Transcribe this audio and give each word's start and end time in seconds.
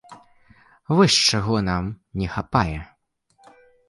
Вось 0.99 1.17
чаго 1.31 1.55
нам 1.67 1.83
не 2.21 2.27
хапае. 2.37 2.79